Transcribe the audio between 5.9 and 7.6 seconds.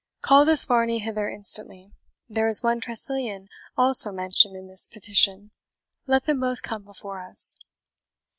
Let them both come before us."